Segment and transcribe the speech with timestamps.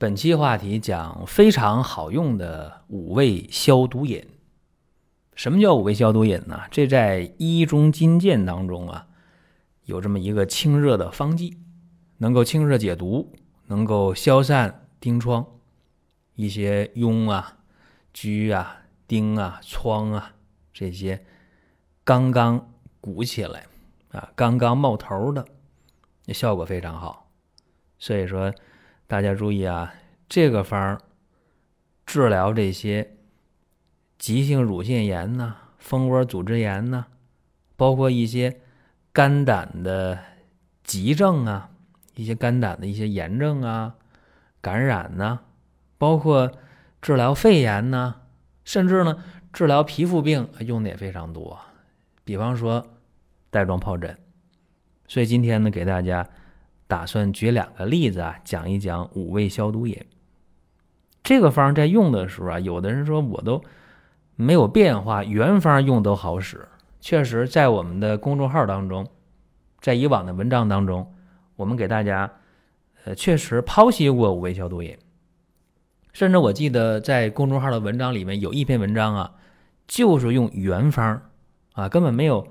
[0.00, 4.26] 本期话题讲非常好用的五味消毒饮。
[5.34, 6.62] 什么叫五味消毒饮呢？
[6.70, 9.08] 这在《医中金鉴》当中啊，
[9.84, 11.58] 有这么一个清热的方剂，
[12.16, 13.30] 能够清热解毒，
[13.66, 15.44] 能够消散疔疮，
[16.34, 17.58] 一些痈啊、
[18.14, 20.32] 疽啊、疔啊、疮啊
[20.72, 21.22] 这些
[22.04, 22.72] 刚刚
[23.02, 23.66] 鼓起来
[24.12, 25.44] 啊、刚刚冒头的，
[26.28, 27.30] 效果非常好。
[27.98, 28.50] 所以说。
[29.10, 29.92] 大家注意啊，
[30.28, 31.00] 这个方
[32.06, 33.16] 治疗这些
[34.16, 37.06] 急性乳腺炎呐、蜂窝组织炎呐，
[37.74, 38.60] 包括一些
[39.12, 40.16] 肝胆的
[40.84, 41.70] 急症啊，
[42.14, 43.96] 一些肝胆的一些炎症啊、
[44.60, 45.40] 感染呐，
[45.98, 46.52] 包括
[47.02, 48.14] 治疗肺炎呐，
[48.62, 51.58] 甚至呢治疗皮肤病用的也非常多。
[52.22, 52.86] 比方说
[53.50, 54.16] 带状疱疹，
[55.08, 56.30] 所以今天呢给大家。
[56.90, 59.96] 打算举两个例子啊，讲一讲五味消毒饮。
[61.22, 63.62] 这个方在用的时候啊，有的人说我都
[64.34, 66.66] 没有变化，原方用都好使。
[67.00, 69.06] 确实，在我们的公众号当中，
[69.80, 71.14] 在以往的文章当中，
[71.54, 72.28] 我们给大家
[73.04, 74.98] 呃确实剖析过五味消毒饮。
[76.12, 79.34] 甚至我记得在公众号的文章里面有一篇文章啊，
[79.86, 81.22] 就是用原方
[81.74, 82.44] 啊，根本没有。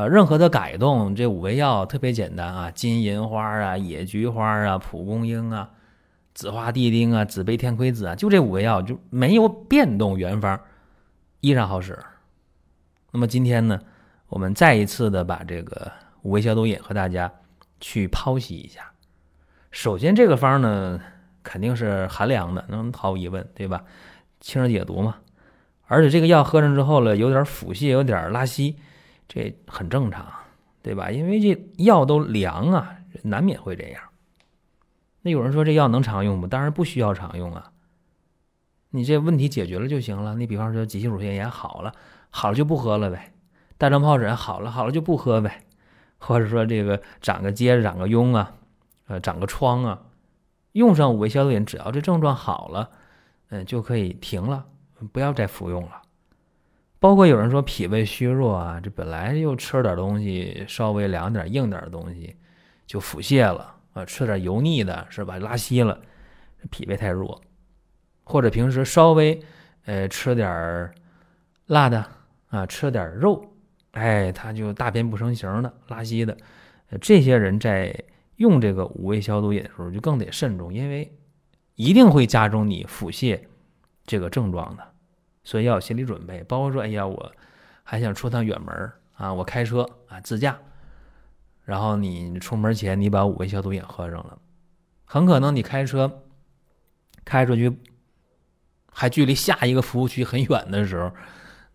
[0.00, 5.68] 啊，任何的改动，这五味药特别简单啊，金银花啊、野菊花啊、蒲公英啊、
[6.32, 10.58] 紫花地丁啊、紫背天葵子啊，就这五味药就没有变动原方，
[11.40, 11.98] 依然好使。
[13.12, 13.78] 那么今天呢，
[14.28, 17.30] 我们再一次的把这个五味消毒饮和大家
[17.78, 18.90] 去剖析一下。
[19.70, 20.98] 首先，这个方呢
[21.42, 23.84] 肯定是寒凉的，能毫无疑问，对吧？
[24.40, 25.16] 清热解毒嘛，
[25.88, 28.76] 而且这个药喝上之后了，有点腹泻，有点拉稀。
[29.32, 30.26] 这很正常，
[30.82, 31.08] 对吧？
[31.08, 34.02] 因为这药都凉啊，难免会这样。
[35.22, 36.48] 那有人说这药能常用不？
[36.48, 37.70] 当然不需要常用啊。
[38.90, 40.34] 你这问题解决了就行了。
[40.34, 41.94] 你比方说急性乳腺炎好了，
[42.30, 43.18] 好了就不喝了呗；
[43.78, 45.48] 带状疱疹好了，好了就不喝呗；
[46.18, 48.52] 或者说这个长个疖、长个痈啊，
[49.06, 50.02] 呃，长个疮啊，
[50.72, 52.90] 用上五味消毒饮，只要这症状好了，
[53.50, 54.66] 嗯，就可以停了，
[55.12, 56.02] 不要再服用了。
[57.00, 62.36] 包括有人说脾胃虚弱啊，这本来又吃点东西稍微凉点硬点的东西，
[62.86, 65.38] 就腹泻了啊，吃点油腻的是吧？
[65.38, 65.98] 拉稀了，
[66.70, 67.40] 脾胃太弱，
[68.22, 69.42] 或者平时稍微
[69.86, 70.92] 呃吃点
[71.66, 72.04] 辣的
[72.50, 73.50] 啊，吃点肉，
[73.92, 76.36] 哎，他就大便不成形的拉稀的，
[77.00, 77.94] 这些人在
[78.36, 81.10] 用这个五味消毒饮的时候就更得慎重，因为
[81.76, 83.40] 一定会加重你腹泻
[84.04, 84.89] 这个症状的。
[85.42, 87.32] 所以要有心理准备，包括说，哎呀，我
[87.82, 90.58] 还想出趟远门啊，我开车啊自驾，
[91.64, 94.38] 然后你出门前你把五味消毒饮喝上了，
[95.04, 96.22] 很可能你开车
[97.24, 97.76] 开出去，
[98.92, 101.10] 还距离下一个服务区很远的时候，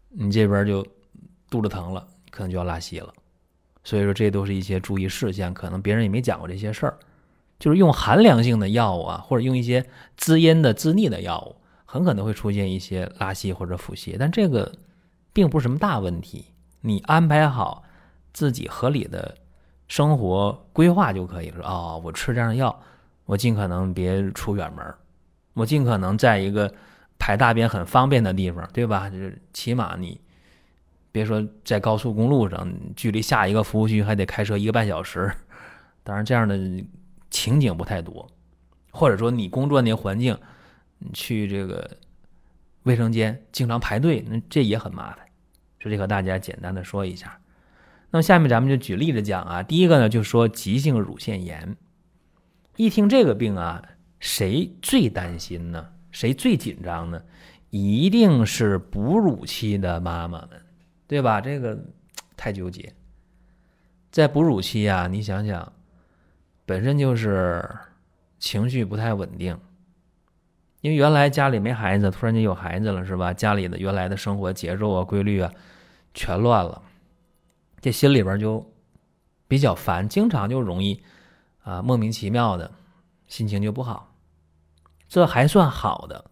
[0.10, 0.86] 你这边就
[1.50, 3.14] 肚子疼了，可能就要拉稀了。
[3.84, 6.98] 所以说，这都是一些注意事项，可能别人也没讲过这些事儿，
[7.60, 9.86] 就是用寒凉性的药物啊，或者用一些
[10.18, 11.56] 滋阴的、滋腻的药物。
[11.96, 14.70] 很可能会出现一些拉稀或者腹泻，但这个
[15.32, 16.44] 并不是什么大问题。
[16.82, 17.86] 你安排好
[18.34, 19.34] 自己合理的
[19.88, 21.66] 生活规划就可以了。
[21.66, 22.78] 哦，我吃这样的药，
[23.24, 24.94] 我尽可能别出远门，
[25.54, 26.70] 我尽可能在一个
[27.18, 29.10] 排大便很方便的地方，对吧？
[29.10, 30.20] 就是起码你
[31.14, 35.32] 别说在高速公路上，距离下一个服务区还得开车一个半小时。
[36.04, 36.60] 当然，这样的
[37.30, 38.28] 情景不太多，
[38.92, 40.38] 或者说你工作那环境。
[41.14, 41.98] 去这个
[42.84, 45.20] 卫生间经常排队，那这也很麻烦。
[45.80, 47.40] 这里和大家简单的说一下。
[48.12, 49.62] 那么下面咱们就举例子讲啊。
[49.62, 51.76] 第一个呢，就说急性乳腺炎。
[52.78, 53.84] 一听这个病啊，
[54.20, 55.92] 谁最担心呢？
[56.12, 57.22] 谁最紧张呢？
[57.70, 60.50] 一定是哺乳期的妈妈们，
[61.08, 61.42] 对吧？
[61.42, 61.78] 这个
[62.38, 62.94] 太纠结。
[64.12, 65.74] 在哺乳期啊，你想想，
[66.66, 67.64] 本身就是
[68.40, 69.60] 情绪不太稳定。
[70.86, 73.34] 因为原来家里没孩子，突然间有孩子了，是吧？
[73.34, 75.52] 家里的原来的生活节奏啊、规律啊，
[76.14, 76.80] 全乱了，
[77.82, 78.72] 这心里边就
[79.48, 81.02] 比较烦，经常就容易
[81.64, 82.72] 啊莫名其妙的
[83.26, 84.16] 心情就不好。
[85.10, 86.26] 这还算好的，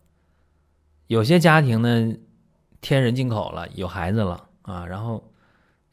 [1.07, 2.15] 有些家庭呢，
[2.79, 5.31] 添人进口了，有孩子了啊，然后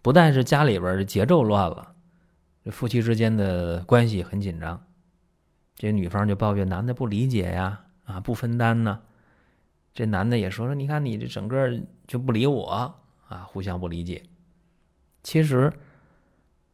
[0.03, 1.95] 不但是家里边的节奏乱了，
[2.63, 4.85] 这夫妻之间的关系很紧张，
[5.77, 7.87] 这女方就抱怨男的不理解呀。
[8.11, 9.01] 啊，不分担呢？
[9.93, 12.95] 这男的也说说，你看你这整个就不理我
[13.29, 14.23] 啊，互相不理解。
[15.23, 15.73] 其实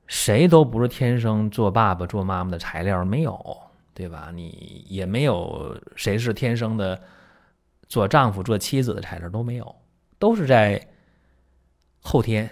[0.06, 3.56] 谁都不是天生做爸爸做妈妈的材料，没有，
[3.94, 4.31] 对吧？
[4.33, 7.03] 你也没有谁是天生的
[7.88, 9.77] 做丈夫、做妻子的材料都没有，
[10.19, 10.88] 都是在
[12.00, 12.49] 后天、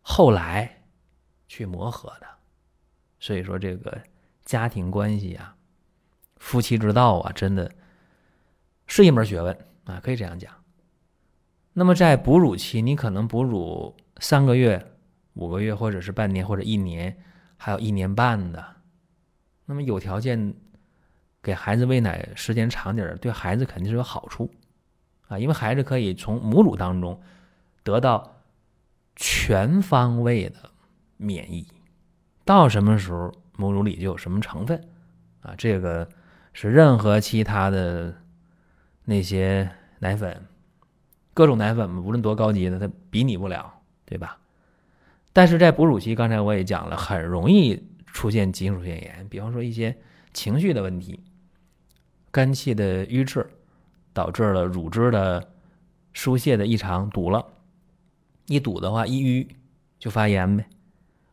[0.00, 0.82] 后来
[1.48, 2.26] 去磨合的。
[3.18, 4.00] 所以说，这个
[4.44, 5.56] 家庭关系啊，
[6.36, 7.70] 夫妻之道啊，真的
[8.96, 10.50] 是一门学问啊，可以这样讲。
[11.72, 14.92] 那么在哺乳期，你可能哺乳三个月、
[15.34, 17.16] 五个月，或者是半年或者一年，
[17.56, 18.64] 还有一年半的。
[19.66, 20.54] 那么有条件。
[21.42, 24.50] 给孩子喂奶时间长点儿，对孩子肯定是有好处，
[25.28, 27.22] 啊，因为孩子可以从母乳当中
[27.84, 28.42] 得到
[29.14, 30.56] 全方位的
[31.16, 31.64] 免疫，
[32.44, 34.88] 到什么时候母乳里就有什么成分，
[35.40, 36.08] 啊，这个
[36.52, 38.12] 是任何其他的
[39.06, 39.70] 那些
[40.00, 40.44] 奶粉，
[41.32, 43.72] 各种奶粉无论多高级的，它比拟不了，
[44.04, 44.36] 对吧？
[45.32, 49.96] 但是在哺乳期，刚才我也讲了，很容易出现急性乳腺炎，比方说一些
[50.34, 51.20] 情绪的问题。
[52.30, 53.48] 肝气的瘀滞，
[54.12, 55.48] 导致了乳汁的
[56.12, 57.46] 疏泄的异常，堵了。
[58.46, 59.48] 一堵的话，一淤
[59.98, 60.66] 就发炎呗。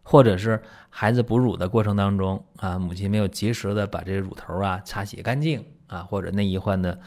[0.05, 6.99] 或者是孩子哺乳的过程当中啊，母亲没有及时的把这乳头啊擦洗干净啊，或者内衣换的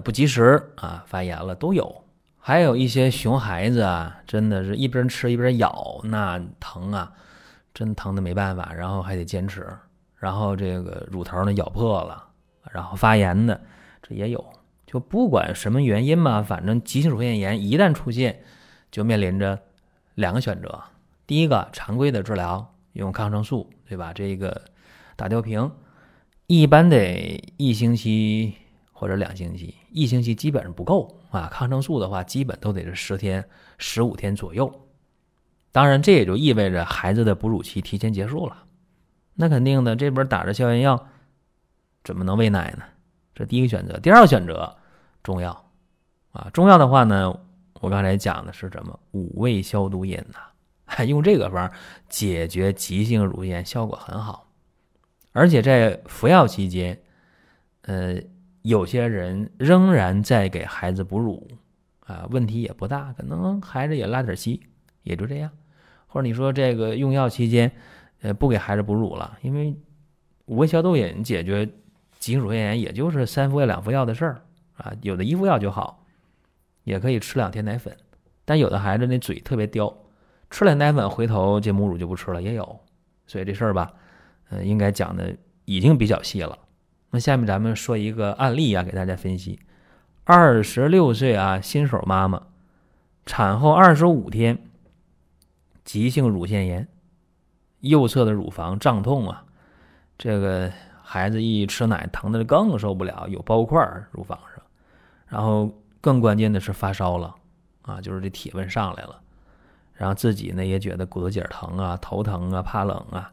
[0.00, 2.04] 不及时啊，发炎了都有。
[2.38, 7.12] 还有一些熊孩子啊，真的是一边吃一边咬，那疼啊，
[7.74, 9.66] 真疼的没办法，然后还得坚持。
[10.16, 12.24] 然后这个乳头呢咬破了。
[12.72, 13.60] 然后发炎的，
[14.02, 14.44] 这也有，
[14.86, 18.42] 就不管什么原因嘛，反正急性乳腺炎一旦出现，
[18.90, 19.58] 就面临着
[20.14, 20.82] 两个选择。
[21.26, 24.12] 第一个，常规的治疗，用抗生素，对吧？
[24.12, 24.62] 这个
[25.16, 25.70] 打吊瓶，
[26.46, 28.54] 一般得一星期
[28.98, 31.50] 或者两星期，一星期基本上不够啊。
[31.52, 33.46] 抗生素的话，基本都得是十天、
[33.76, 34.72] 十五天左右。
[35.70, 38.64] 当然，这也就意味着孩子的哺乳期提前结束了。
[39.34, 41.08] 那肯定的，这边打着消炎药。
[42.02, 42.84] 怎么能喂奶呢？
[43.34, 43.98] 这第一个选择。
[44.00, 44.74] 第二个选择，
[45.22, 45.70] 中药
[46.32, 47.38] 啊，中药的话呢，
[47.74, 48.98] 我刚才讲的是什么？
[49.10, 51.70] 五味消毒饮呐， 用这个方
[52.08, 54.48] 解决急性乳腺炎，效果很好。
[55.32, 56.98] 而且在服药期间，
[57.82, 58.14] 呃，
[58.66, 61.46] 有些人仍然在给孩子哺乳
[62.00, 64.60] 啊，问题也不大，可能孩子也拉点稀，
[65.02, 65.50] 也就这样。
[66.06, 67.70] 或者你说这个用药期间，
[68.22, 69.76] 呃，不给孩子哺乳了，因为
[70.46, 71.68] 五味消毒饮解决。
[72.18, 74.42] 急性乳腺炎也就是三服药两服药的事儿
[74.78, 76.04] 啊，有的一服药就好，
[76.82, 77.96] 也可以吃两天奶粉。
[78.44, 79.96] 但有的孩子那嘴特别刁，
[80.50, 82.80] 吃了奶粉回头这母乳就不吃了，也有。
[83.28, 83.92] 所以这事儿吧，
[84.48, 85.36] 呃，应该讲的
[85.66, 86.58] 已经比较细了。
[87.16, 89.58] 那下面咱们说一个案例啊，给大家分析：
[90.24, 92.42] 二十六岁啊，新手妈妈，
[93.24, 94.58] 产后二十五天，
[95.82, 96.86] 急性乳腺炎，
[97.80, 99.44] 右侧的乳房胀痛啊，
[100.18, 100.70] 这个。
[101.08, 103.80] 孩子一吃奶，疼的更受不了，有包块
[104.10, 104.62] 乳房上，
[105.28, 107.32] 然后更关键的是发烧了，
[107.82, 109.20] 啊，就是这体温上来了，
[109.94, 113.30] 然后自己呢也觉得骨头节疼啊，头疼啊，怕冷啊，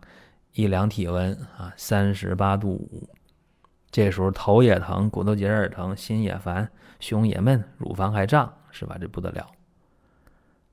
[0.53, 3.09] 一量体温啊，三十八度五，
[3.93, 6.67] 这时候头也疼，骨头节也疼，心也烦，
[6.99, 8.97] 胸也闷，乳房还胀，是吧？
[8.99, 9.45] 这不得了，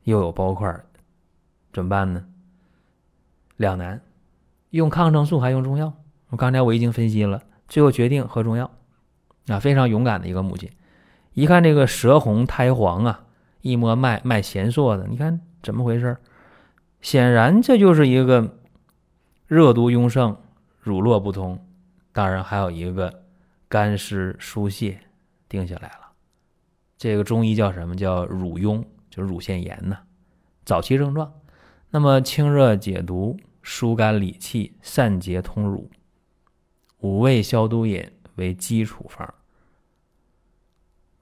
[0.05, 0.75] 又有包块，
[1.71, 2.25] 怎么办呢？
[3.59, 4.01] 两难，
[4.71, 5.93] 用抗生素还用中药。
[6.31, 8.71] 我刚才我已经分析了，最后决定喝中药，
[9.49, 10.71] 啊，非常勇敢的一个母亲。
[11.35, 13.25] 一看这个舌红苔黄啊，
[13.61, 16.17] 一摸脉脉弦索的，你看怎么回事？
[17.03, 18.57] 显然这就是一个
[19.47, 20.39] 热毒壅盛，
[20.81, 21.63] 乳络不通，
[22.13, 23.25] 当然还有一个
[23.69, 25.01] 干湿疏泄，
[25.49, 26.13] 定下来了。
[26.99, 29.97] 这个中医叫什么叫乳痈，就是乳腺炎呢？
[30.65, 31.33] 早期症状，
[31.91, 35.91] 那么清热解毒、疏肝理气、散结通乳。
[36.99, 39.33] 五味消毒饮为基础方：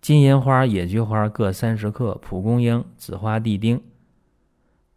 [0.00, 3.80] 金银花、野菊花各三十克，蒲公英、紫花地丁、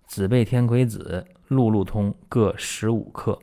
[0.07, 3.39] 紫贝天葵子、鹿鹿通各十五克，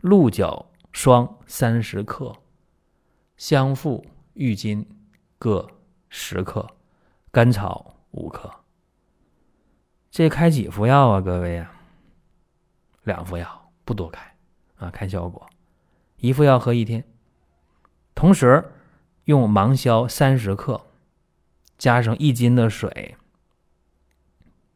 [0.00, 0.65] 鹿角
[0.96, 2.34] 霜三十克，
[3.36, 4.88] 香附、郁金
[5.38, 5.68] 各
[6.08, 6.66] 十克，
[7.30, 8.50] 甘草五克。
[10.10, 11.70] 这开几服药啊，各位啊？
[13.02, 14.34] 两服药，不多开
[14.76, 15.46] 啊，看效果。
[16.16, 17.04] 一副药喝一天，
[18.14, 18.72] 同时
[19.24, 20.80] 用芒硝三十克，
[21.76, 23.14] 加上一斤的水，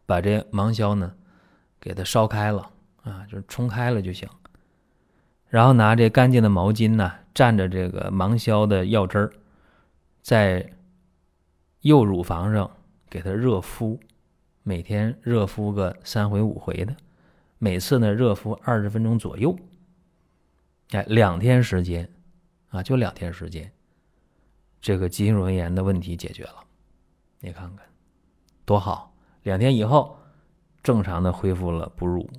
[0.05, 1.17] 把这芒硝呢
[1.81, 2.71] 给它烧开了
[3.05, 4.29] 啊，就冲开了就行。
[5.51, 9.33] 然后拿这干净的毛巾呢，蘸着这个芒硝的药汁儿，
[10.23, 10.73] 在
[11.81, 12.71] 右乳房上
[13.11, 13.99] 给它热敷，
[14.63, 16.95] 每天热敷个三回五回的，
[17.59, 19.55] 每次呢热敷二十分钟左右。
[20.93, 22.09] 哎，两天时间，
[22.69, 23.71] 啊，就两天时间，
[24.81, 26.65] 这个急性乳炎的问题解决了。
[27.41, 27.85] 你看看
[28.65, 30.17] 多好，两天以后
[30.81, 32.31] 正常的恢复了哺乳。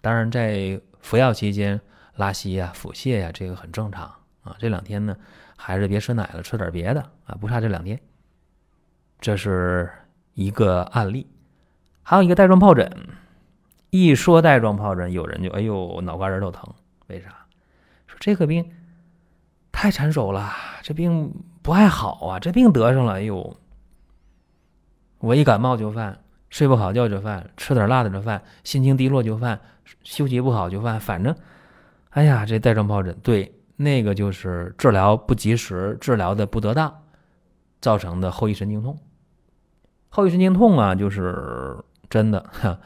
[0.00, 1.78] 当然，在服药期间
[2.16, 4.04] 拉稀呀、腹泻呀，这个很正常
[4.42, 4.56] 啊。
[4.58, 5.16] 这两天呢，
[5.56, 8.00] 还是别吃奶了，吃点别的啊，不差这两天。
[9.20, 9.90] 这是
[10.34, 11.26] 一个案例，
[12.02, 12.90] 还有一个带状疱疹。
[13.90, 16.68] 一说带状疱疹，有人就哎呦脑瓜仁都疼，
[17.06, 17.28] 为啥？
[18.08, 18.68] 说这个病
[19.70, 20.52] 太缠手了，
[20.82, 23.56] 这病不爱好啊，这病得上了，哎呦，
[25.20, 26.18] 我一感冒就犯，
[26.50, 29.60] 睡不好觉就犯，吃点辣的就犯，心情低落就犯，
[30.02, 31.34] 休息不好就犯，反正，
[32.14, 37.02] 哎呀，这带状疱疹，对，那个就是治疗不及时，治疗的不得当，
[37.80, 38.98] 造成的后遗神经痛。
[40.08, 41.76] 后遗神经痛啊，就是
[42.08, 42.78] 真的哈。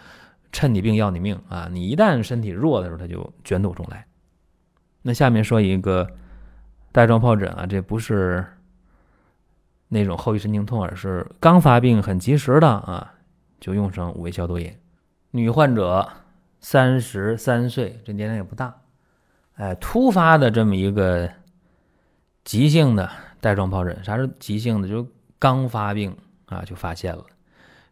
[0.50, 1.68] 趁你病要你命啊！
[1.70, 4.06] 你一旦身体弱的时候，它就卷土重来。
[5.02, 6.08] 那下面说一个
[6.90, 8.42] 带状疱疹啊，这不是
[9.88, 13.12] 那种后遗神经痛，而是刚发病很及时的啊，
[13.61, 14.80] 就用上五味消毒液。
[15.32, 16.08] 女患者
[16.61, 18.75] 三十三岁，这年龄也不大，
[19.58, 21.30] 哎，突发的这么一个
[22.42, 23.08] 急性的
[23.40, 24.88] 带状疱疹，啥是急性的？
[24.88, 25.06] 就
[25.38, 27.24] 刚发病啊，就发现了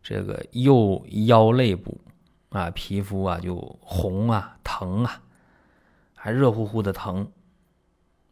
[0.02, 2.00] 这个右腰肋部。
[2.50, 5.20] 啊，皮肤啊就红啊，疼啊，
[6.14, 7.28] 还热乎乎的疼，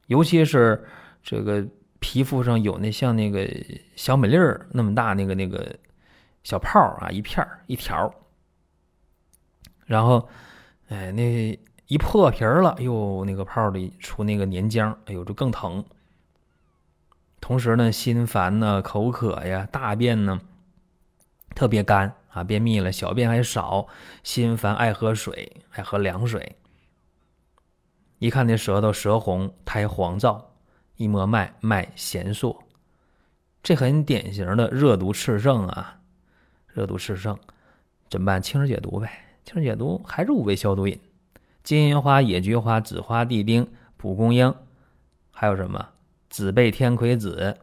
[0.06, 0.82] 尤其是
[1.22, 1.66] 这个
[1.98, 3.46] 皮肤上有那像那个
[3.96, 5.76] 小美粒儿那么大那个那个
[6.42, 8.14] 小泡啊，一片儿一条，
[9.84, 10.26] 然后
[10.88, 15.84] 哎那一破皮了，哟，那个泡里出那个粘浆，哎呦，就更疼。
[17.40, 20.40] 同时呢，心烦呢，口渴呀，大便呢
[21.54, 22.14] 特别干。
[22.34, 23.86] 啊，便秘了，小便还少，
[24.24, 26.56] 心烦，爱喝水，爱喝凉水。
[28.18, 30.42] 一看那舌头舌红，苔黄燥，
[30.96, 32.60] 一摸脉，脉弦数，
[33.62, 35.96] 这很典型的热毒炽盛啊，
[36.66, 37.38] 热毒炽盛，
[38.10, 38.42] 怎么办？
[38.42, 39.08] 清热解毒呗，
[39.44, 40.98] 清热解毒还是五味消毒饮：
[41.64, 44.54] 金银花、野菊花、紫花地丁、蒲公英，
[45.32, 45.88] 还有什么？
[46.30, 47.58] 紫贝、天葵子，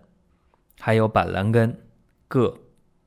[0.80, 1.80] 还有板蓝根，
[2.28, 2.58] 各。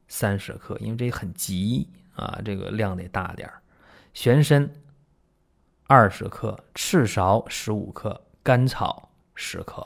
[0.06, 3.60] 三十克，因为这很急啊，这个量得大点儿。
[4.12, 4.70] 玄参
[5.88, 9.84] 二十克，赤芍十五克，甘草十克。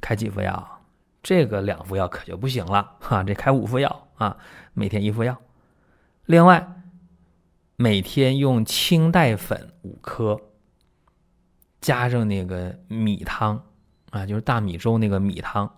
[0.00, 0.80] 开几副药？
[1.22, 4.36] 这个两副药可就不行了哈，这开五副药啊，
[4.74, 5.36] 每天一副药。
[6.26, 6.82] 另外，
[7.82, 10.38] 每天用清代粉五颗，
[11.80, 13.64] 加上那个米汤
[14.10, 15.74] 啊，就是大米粥那个米汤，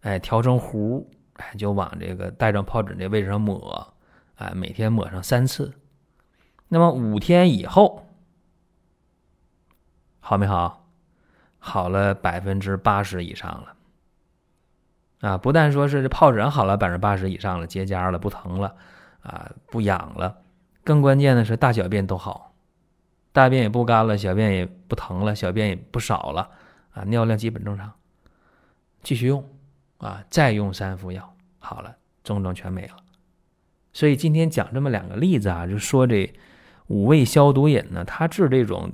[0.00, 1.08] 哎，调成糊。
[1.34, 3.94] 哎就往这个带状疱疹这位置上抹，
[4.34, 5.72] 哎，每天抹上三次。
[6.66, 8.08] 那么五天以后，
[10.18, 10.88] 好没好？
[11.60, 13.76] 好了百分之八十以上了。
[15.20, 18.74] 啊，不但说是这疱疹好了百分之八十以上了，结痂了，不疼了，
[19.22, 20.42] 啊，不痒了，
[20.84, 22.54] 更关键的是大小便都好，
[23.32, 26.50] 大便也不干了，小便也不疼了，小便也不少了，
[26.92, 27.92] 啊，尿量基本正常。
[29.02, 29.44] 继续用。
[29.98, 31.94] 啊，再用三副药好了，
[32.24, 32.96] 症状全没了。
[33.92, 36.32] 所以今天讲这么两个例子啊，就说这
[36.86, 38.90] 五味消毒饮呢，它治这种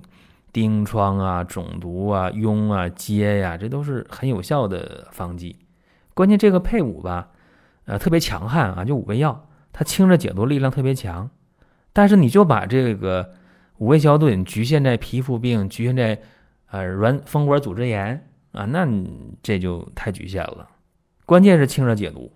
[0.52, 5.60] 疔疮啊、肿毒啊、痈啊、疖呀，这都是很有效的方剂。
[6.12, 7.28] 关键这个配伍吧，
[7.84, 11.30] 呃，特别强悍啊，就五味药，它清热解毒力量特别强。
[11.96, 13.32] 但是你就把这个
[13.78, 16.20] 五味消毒饮局限在皮肤病，局限在
[16.66, 18.22] 呃软风管组织炎
[18.52, 18.86] 啊，那
[19.42, 20.68] 这就太局限了。
[21.24, 22.30] 关键是清热解毒，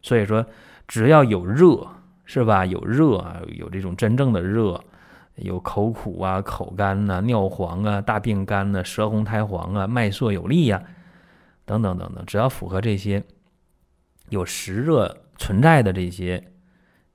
[0.00, 0.46] 所以说
[0.86, 1.84] 只要有热，
[2.24, 2.64] 是吧？
[2.64, 4.80] 有热啊，有这种真正的热，
[5.34, 10.80] 有口苦啊、口干呐、尿黄啊、大便干呐、舌红苔黄啊、脉涩有力呀，
[11.64, 13.20] 等等等等，只要符合这些
[14.28, 16.52] 有实热存在的这些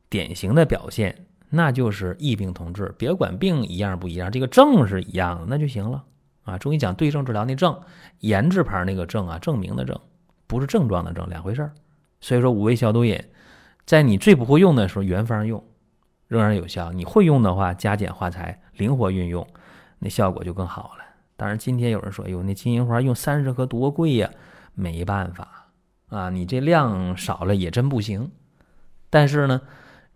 [0.09, 1.25] 典型的表现，
[1.55, 2.93] 那就是异病同治。
[2.97, 6.03] 别管病一样不一样，这个症是一样的，那就行了
[6.43, 6.57] 啊。
[6.57, 7.79] 中医讲对症治疗，那症
[8.19, 9.99] 研制牌那个症啊，证明的症。
[10.47, 11.71] 不是症状的症，两回事儿。
[12.19, 13.19] 所以说五味消毒饮，
[13.85, 15.63] 在你最不会用的时候，原方用
[16.27, 19.47] 仍然有效；你会用的话，加减化裁，灵活运用，
[19.99, 21.05] 那效果就更好了。
[21.37, 24.29] 当然，今天有人说：“哎呦，那金银花用三十克多贵呀！”
[24.77, 25.69] 没办法
[26.09, 28.29] 啊，你这量少了也真不行。
[29.09, 29.61] 但是呢，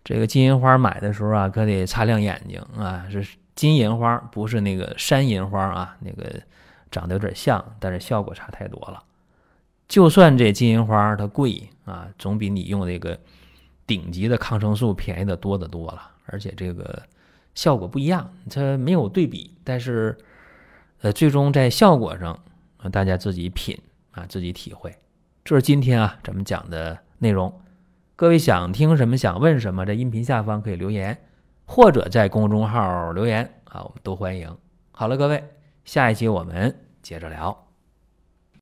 [0.02, 6.40] 这个金银花买的时候啊，可得擦亮眼睛啊，是金银花，不是那个山银花啊，那个
[6.90, 9.02] 长得有点像，但是效果差太多了。
[9.86, 13.18] 就算这金银花它贵啊，总比你用这个
[13.86, 17.02] 顶级的抗生素便宜的多得多了，而且这个
[17.54, 20.16] 效果不一样，它没有对比，但是
[21.02, 22.38] 呃，最终在效果上，
[22.90, 23.78] 大家自己品
[24.12, 24.94] 啊，自己体会。
[25.44, 27.52] 这是今天啊咱们讲的内容。
[28.20, 31.16] 各位想听什么，想问什么，在音频下方可以留言，
[31.64, 34.54] 或者在公众号留言啊，我们都欢迎。
[34.92, 35.42] 好了，各位，
[35.86, 37.69] 下一期我们接着聊。